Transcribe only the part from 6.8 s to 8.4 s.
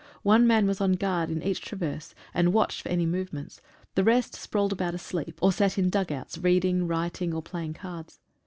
reading, or playing cards.